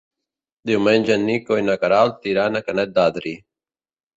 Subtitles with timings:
[0.69, 3.37] Diumenge en Nico i na Queralt iran a Canet d'Adri.